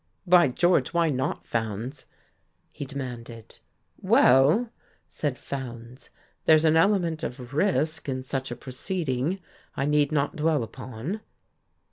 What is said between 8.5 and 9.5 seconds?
proceeding